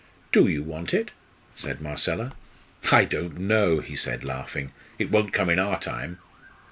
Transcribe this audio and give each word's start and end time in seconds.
"Do 0.31 0.47
you 0.47 0.63
want 0.63 0.95
it?" 0.95 1.11
said 1.53 1.79
Marcella. 1.79 2.31
"I 2.91 3.05
don't 3.05 3.37
know," 3.39 3.81
he 3.81 3.95
said, 3.95 4.23
laughing. 4.23 4.71
"It 4.97 5.11
won't 5.11 5.31
come 5.31 5.47
in 5.51 5.59
our 5.59 5.79
time." 5.79 6.17